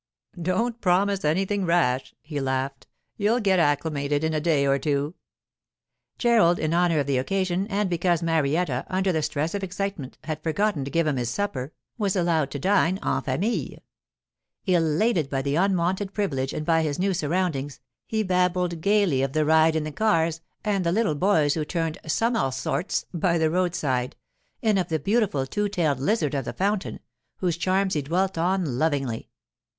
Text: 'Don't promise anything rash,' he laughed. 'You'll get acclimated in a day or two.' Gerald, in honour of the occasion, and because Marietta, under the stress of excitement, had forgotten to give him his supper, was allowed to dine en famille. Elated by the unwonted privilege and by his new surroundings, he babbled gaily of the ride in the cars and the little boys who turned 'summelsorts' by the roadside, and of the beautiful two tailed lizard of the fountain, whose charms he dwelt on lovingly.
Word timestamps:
'Don't 0.41 0.81
promise 0.81 1.23
anything 1.23 1.63
rash,' 1.63 2.15
he 2.23 2.39
laughed. 2.41 2.87
'You'll 3.17 3.39
get 3.39 3.59
acclimated 3.59 4.23
in 4.23 4.33
a 4.33 4.41
day 4.41 4.65
or 4.65 4.79
two.' 4.79 5.13
Gerald, 6.17 6.57
in 6.57 6.73
honour 6.73 7.01
of 7.01 7.05
the 7.05 7.19
occasion, 7.19 7.67
and 7.67 7.87
because 7.87 8.23
Marietta, 8.23 8.83
under 8.89 9.11
the 9.11 9.21
stress 9.21 9.53
of 9.53 9.63
excitement, 9.63 10.17
had 10.23 10.41
forgotten 10.41 10.83
to 10.85 10.89
give 10.89 11.05
him 11.05 11.17
his 11.17 11.29
supper, 11.29 11.71
was 11.99 12.15
allowed 12.15 12.49
to 12.49 12.57
dine 12.57 12.97
en 13.05 13.21
famille. 13.21 13.77
Elated 14.65 15.29
by 15.29 15.43
the 15.43 15.53
unwonted 15.55 16.15
privilege 16.15 16.51
and 16.51 16.65
by 16.65 16.81
his 16.81 16.97
new 16.97 17.13
surroundings, 17.13 17.79
he 18.07 18.23
babbled 18.23 18.81
gaily 18.81 19.21
of 19.21 19.33
the 19.33 19.45
ride 19.45 19.75
in 19.75 19.83
the 19.83 19.91
cars 19.91 20.41
and 20.65 20.83
the 20.83 20.91
little 20.91 21.13
boys 21.13 21.53
who 21.53 21.63
turned 21.63 21.99
'summelsorts' 22.03 23.05
by 23.13 23.37
the 23.37 23.51
roadside, 23.51 24.15
and 24.63 24.79
of 24.79 24.89
the 24.89 24.97
beautiful 24.97 25.45
two 25.45 25.69
tailed 25.69 25.99
lizard 25.99 26.33
of 26.33 26.45
the 26.45 26.53
fountain, 26.53 26.99
whose 27.37 27.55
charms 27.55 27.93
he 27.93 28.01
dwelt 28.01 28.35
on 28.35 28.79
lovingly. 28.79 29.29